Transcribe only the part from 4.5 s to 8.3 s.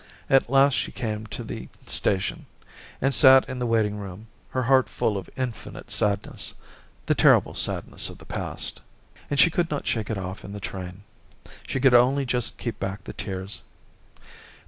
heart full of infinite sadness— the terrible sadness of the